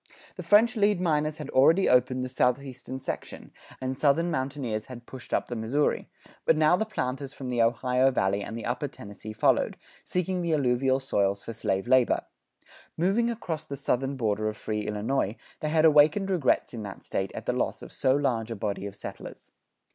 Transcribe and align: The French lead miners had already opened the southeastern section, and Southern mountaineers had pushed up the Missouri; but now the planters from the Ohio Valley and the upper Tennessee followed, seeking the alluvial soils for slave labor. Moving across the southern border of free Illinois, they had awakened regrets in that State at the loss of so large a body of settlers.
The 0.35 0.41
French 0.41 0.75
lead 0.75 0.99
miners 0.99 1.37
had 1.37 1.51
already 1.51 1.87
opened 1.87 2.23
the 2.23 2.27
southeastern 2.27 2.99
section, 2.99 3.51
and 3.79 3.95
Southern 3.95 4.31
mountaineers 4.31 4.85
had 4.85 5.05
pushed 5.05 5.31
up 5.31 5.47
the 5.47 5.55
Missouri; 5.55 6.09
but 6.43 6.57
now 6.57 6.75
the 6.75 6.87
planters 6.87 7.33
from 7.33 7.49
the 7.51 7.61
Ohio 7.61 8.09
Valley 8.09 8.41
and 8.41 8.57
the 8.57 8.65
upper 8.65 8.87
Tennessee 8.87 9.31
followed, 9.31 9.77
seeking 10.03 10.41
the 10.41 10.55
alluvial 10.55 10.99
soils 10.99 11.43
for 11.43 11.53
slave 11.53 11.87
labor. 11.87 12.23
Moving 12.97 13.29
across 13.29 13.63
the 13.63 13.77
southern 13.77 14.15
border 14.17 14.47
of 14.49 14.57
free 14.57 14.87
Illinois, 14.87 15.35
they 15.59 15.69
had 15.69 15.85
awakened 15.85 16.31
regrets 16.31 16.73
in 16.73 16.81
that 16.81 17.03
State 17.03 17.31
at 17.35 17.45
the 17.45 17.53
loss 17.53 17.83
of 17.83 17.93
so 17.93 18.15
large 18.15 18.49
a 18.49 18.55
body 18.55 18.87
of 18.87 18.95
settlers. 18.95 19.51